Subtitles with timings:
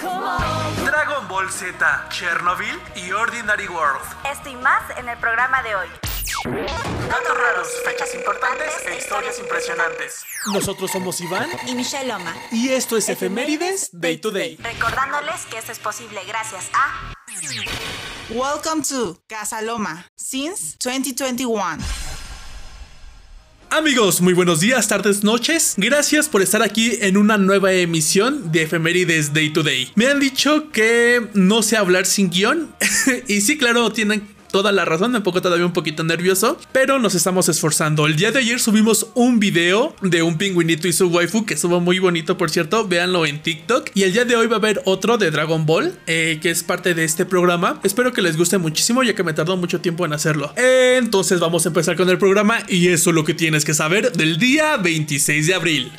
[0.00, 4.00] Dragon Ball Z, Chernobyl y Ordinary World.
[4.30, 5.88] Esto y más en el programa de hoy.
[6.44, 10.22] Datos raros, fechas importantes e historias impresionantes.
[10.52, 12.32] Nosotros somos Iván Y Michelle Loma.
[12.52, 14.56] y esto es Efemérides Day to Day.
[14.62, 17.12] Recordándoles que esto es posible gracias a
[18.30, 21.78] Welcome to Casa Loma since 2021.
[23.70, 25.74] Amigos, muy buenos días, tardes, noches.
[25.76, 29.92] Gracias por estar aquí en una nueva emisión de Efemérides Day to Day.
[29.94, 32.72] Me han dicho que no sé hablar sin guion.
[33.28, 37.14] y sí, claro, tienen toda la razón, me pongo todavía un poquito nervioso, pero nos
[37.14, 38.06] estamos esforzando.
[38.06, 41.80] El día de ayer subimos un video de un pingüinito y su waifu, que estuvo
[41.80, 43.90] muy bonito, por cierto, véanlo en TikTok.
[43.94, 46.62] Y el día de hoy va a haber otro de Dragon Ball, eh, que es
[46.62, 47.80] parte de este programa.
[47.82, 50.52] Espero que les guste muchísimo, ya que me tardó mucho tiempo en hacerlo.
[50.56, 54.12] Entonces vamos a empezar con el programa y eso es lo que tienes que saber
[54.12, 55.92] del día 26 de abril.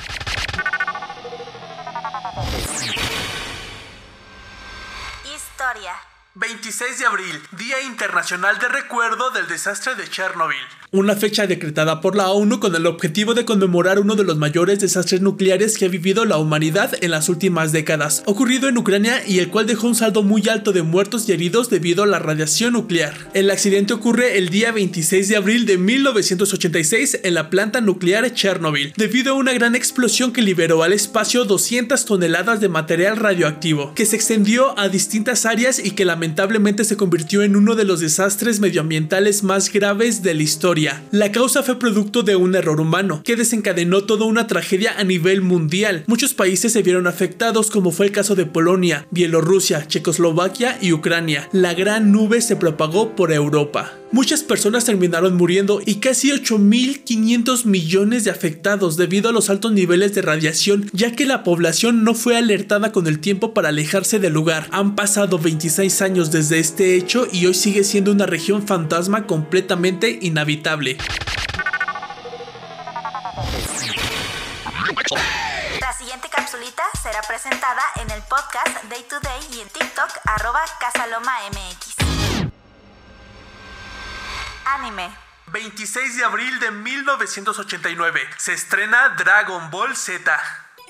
[5.35, 5.93] Historia.
[6.35, 10.78] 26 de abril, Día Internacional de Recuerdo del Desastre de Chernobyl.
[10.91, 14.79] Una fecha decretada por la ONU con el objetivo de conmemorar uno de los mayores
[14.79, 19.37] desastres nucleares que ha vivido la humanidad en las últimas décadas, ocurrido en Ucrania y
[19.37, 22.73] el cual dejó un saldo muy alto de muertos y heridos debido a la radiación
[22.73, 23.13] nuclear.
[23.35, 28.93] El accidente ocurre el día 26 de abril de 1986 en la planta nuclear Chernobyl,
[28.97, 34.07] debido a una gran explosión que liberó al espacio 200 toneladas de material radioactivo, que
[34.07, 38.59] se extendió a distintas áreas y que lamentablemente se convirtió en uno de los desastres
[38.59, 40.78] medioambientales más graves de la historia.
[41.11, 45.41] La causa fue producto de un error humano, que desencadenó toda una tragedia a nivel
[45.41, 46.03] mundial.
[46.07, 51.49] Muchos países se vieron afectados como fue el caso de Polonia, Bielorrusia, Checoslovaquia y Ucrania.
[51.51, 53.98] La gran nube se propagó por Europa.
[54.11, 60.15] Muchas personas terminaron muriendo y casi 8.500 millones de afectados debido a los altos niveles
[60.15, 64.33] de radiación, ya que la población no fue alertada con el tiempo para alejarse del
[64.33, 64.67] lugar.
[64.71, 70.17] Han pasado 26 años desde este hecho y hoy sigue siendo una región fantasma completamente
[70.21, 70.97] inhabitable.
[75.79, 80.61] La siguiente capsulita será presentada en el podcast Day to Day y en TikTok arroba
[80.79, 81.98] CasalomaMX.
[84.77, 85.09] Anime.
[85.51, 90.31] 26 de abril de 1989, se estrena Dragon Ball Z.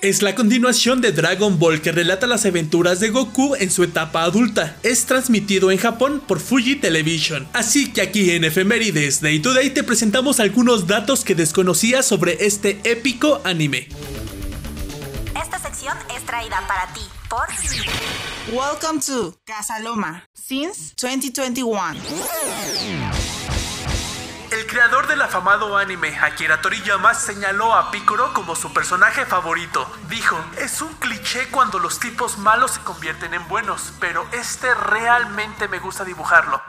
[0.02, 4.22] Es la continuación de Dragon Ball que relata las aventuras de Goku en su etapa
[4.22, 4.76] adulta.
[4.82, 7.48] Es transmitido en Japón por Fuji Television.
[7.54, 12.44] Así que aquí en Efemérides Day to Day te presentamos algunos datos que desconocías sobre
[12.44, 13.88] este épico anime.
[15.42, 17.46] Esta sección es traída para ti por
[18.52, 23.09] Welcome to Casa Loma since 2021.
[24.70, 29.92] Creador del afamado anime, Akira Toriyama, señaló a Piccolo como su personaje favorito.
[30.08, 35.66] Dijo, es un cliché cuando los tipos malos se convierten en buenos, pero este realmente
[35.66, 36.62] me gusta dibujarlo.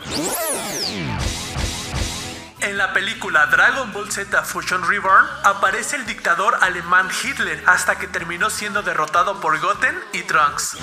[2.62, 8.08] En la película Dragon Ball Z Fusion Reborn aparece el dictador alemán Hitler hasta que
[8.08, 10.76] terminó siendo derrotado por Goten y Trunks.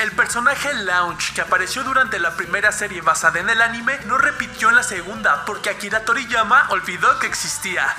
[0.00, 4.70] El personaje Launch, que apareció durante la primera serie basada en el anime, no repitió
[4.70, 7.94] en la segunda porque Akira Toriyama olvidó que existía.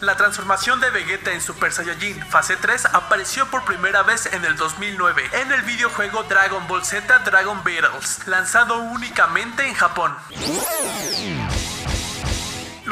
[0.00, 4.56] La transformación de Vegeta en Super Saiyajin fase 3 apareció por primera vez en el
[4.56, 10.16] 2009 en el videojuego Dragon Ball Z Dragon Battles, lanzado únicamente en Japón.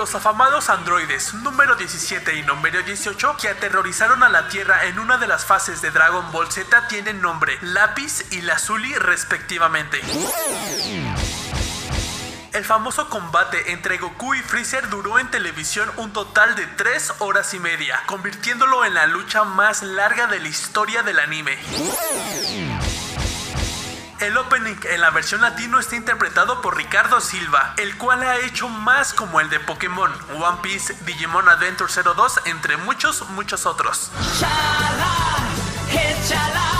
[0.03, 5.17] Los afamados androides número 17 y número 18 que aterrorizaron a la Tierra en una
[5.17, 10.01] de las fases de Dragon Ball Z tienen nombre Lápiz y Lazuli respectivamente.
[12.53, 17.55] El famoso combate entre Goku y Freezer duró en televisión un total de 3 horas
[17.55, 21.57] y media, convirtiéndolo en la lucha más larga de la historia del anime.
[24.23, 28.69] El opening en la versión latino está interpretado por Ricardo Silva, el cual ha hecho
[28.69, 34.13] más como el de Pokémon, One Piece, Digimon Adventure 02, entre muchos, muchos otros.
[35.91, 36.73] Échala,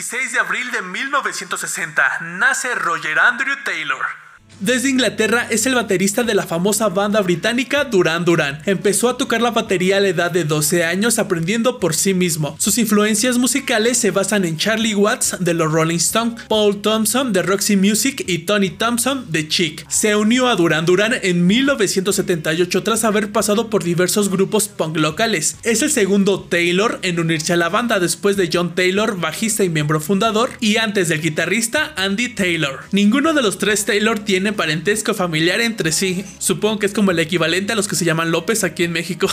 [0.00, 4.29] 26 de abril de 1960, nace Roger Andrew Taylor.
[4.58, 8.60] Desde Inglaterra es el baterista de la famosa banda británica Duran Duran.
[8.66, 12.56] Empezó a tocar la batería a la edad de 12 años aprendiendo por sí mismo.
[12.58, 17.42] Sus influencias musicales se basan en Charlie Watts de los Rolling Stones, Paul Thompson de
[17.42, 19.88] Roxy Music y Tony Thompson de Chic.
[19.88, 25.56] Se unió a Duran Duran en 1978 tras haber pasado por diversos grupos punk locales.
[25.62, 29.68] Es el segundo Taylor en unirse a la banda después de John Taylor, bajista y
[29.68, 32.80] miembro fundador, y antes del guitarrista Andy Taylor.
[32.92, 36.24] Ninguno de los tres Taylor tiene parentesco familiar entre sí.
[36.38, 39.28] Supongo que es como el equivalente a los que se llaman López aquí en México.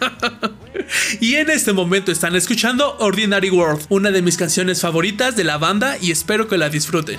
[1.20, 5.58] y en este momento están escuchando Ordinary World, una de mis canciones favoritas de la
[5.58, 7.18] banda y espero que la disfruten.